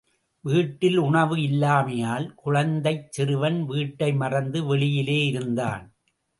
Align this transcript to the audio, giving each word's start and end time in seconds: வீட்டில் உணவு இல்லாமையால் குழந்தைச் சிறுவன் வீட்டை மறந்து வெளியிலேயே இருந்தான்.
வீட்டில் 0.45 0.97
உணவு 0.97 1.35
இல்லாமையால் 1.37 2.33
குழந்தைச் 2.35 3.11
சிறுவன் 3.11 3.65
வீட்டை 3.65 4.13
மறந்து 4.13 4.75
வெளியிலேயே 4.75 5.25
இருந்தான். 5.25 5.83